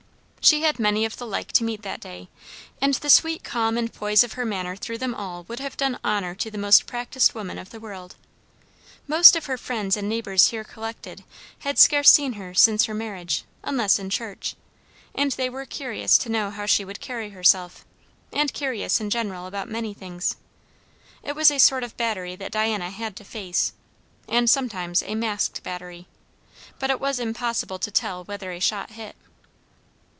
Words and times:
She 0.43 0.63
had 0.63 0.79
many 0.79 1.05
of 1.05 1.17
the 1.17 1.27
like 1.27 1.51
to 1.53 1.63
meet 1.63 1.83
that 1.83 2.01
day; 2.01 2.27
and 2.81 2.95
the 2.95 3.11
sweet 3.11 3.43
calm 3.43 3.77
and 3.77 3.93
poise 3.93 4.23
of 4.23 4.33
her 4.33 4.43
manner 4.45 4.75
through 4.75 4.97
them 4.97 5.13
all 5.13 5.43
would 5.43 5.59
have 5.59 5.77
done 5.77 5.99
honour 6.03 6.33
to 6.33 6.49
the 6.49 6.57
most 6.57 6.87
practised 6.87 7.33
woman 7.35 7.59
of 7.59 7.69
the 7.69 7.79
world. 7.79 8.15
Most 9.07 9.35
of 9.35 9.45
her 9.45 9.55
friends 9.57 9.95
and 9.95 10.09
neighbours 10.09 10.47
here 10.49 10.63
collected 10.63 11.23
had 11.59 11.77
scarce 11.77 12.09
seen 12.11 12.33
her 12.33 12.55
since 12.55 12.85
her 12.85 12.93
marriage, 12.95 13.43
unless 13.63 13.99
in 13.99 14.09
church; 14.09 14.55
and 15.13 15.31
they 15.33 15.47
were 15.47 15.63
curious 15.63 16.17
to 16.17 16.27
know 16.27 16.49
how 16.49 16.65
she 16.65 16.83
would 16.83 16.99
carry 16.99 17.29
herself, 17.29 17.85
and 18.33 18.51
curious 18.51 18.99
in 18.99 19.11
general 19.11 19.45
about 19.45 19.69
many 19.69 19.93
things. 19.93 20.37
It 21.21 21.35
was 21.35 21.51
a 21.51 21.59
sort 21.59 21.83
of 21.83 21.95
battery 21.97 22.35
that 22.37 22.51
Diana 22.51 22.89
had 22.89 23.15
to 23.17 23.23
face, 23.23 23.73
and 24.27 24.49
sometimes 24.49 25.03
a 25.03 25.13
masked 25.13 25.61
battery; 25.61 26.07
but 26.79 26.89
it 26.89 26.99
was 26.99 27.19
impossible 27.19 27.77
to 27.77 27.91
tell 27.91 28.23
whether 28.23 28.51
a 28.51 28.59
shot 28.59 28.89
hit. 28.93 29.15